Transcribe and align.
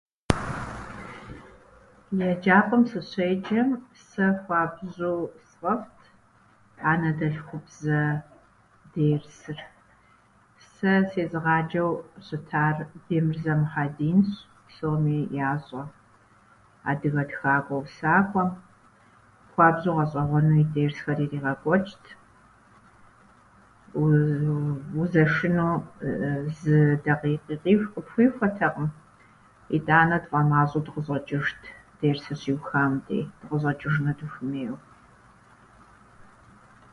Еджапӏэм 2.29 2.81
сыщеджэм 2.89 3.69
сэ 4.09 4.25
хуабжьу 4.41 5.17
сфӏэфӏт 5.47 5.99
анэдэлъхубзэ 6.91 7.99
дерсыр. 8.91 9.59
Сэ 10.73 10.91
сезыгъаджэу 11.09 11.91
щытар 12.25 12.75
Бемырзэ 13.05 13.53
Мыхьэдинщ, 13.59 14.29
псоми 14.67 15.17
ящӏэ, 15.49 15.83
адыгэ 16.89 17.23
тхакӏуэ, 17.29 17.77
усакӏуэ, 17.85 18.45
хуабжьу 19.51 19.95
гъэщӏэгъуэну 19.97 20.55
и 20.63 20.63
дерсхэр 20.73 21.19
иригъэкӏуэчӏт, 21.23 22.05
узэшыну 24.99 25.71
зы 26.59 26.77
дакъикъи 27.03 27.55
къиху- 27.63 27.91
къытхуихуэтэкъым, 27.93 28.87
итӏанэ 29.75 30.17
тфӏэмащӏэу 30.23 30.83
дыкъыщӏэчӏыжт 30.85 31.61
дерсыр 31.99 32.37
щиухам 32.41 32.93
дей, 33.05 33.23
дыкъыщӏэчӏыжыну 33.39 34.17
дыхуэмейуэ. 34.17 34.79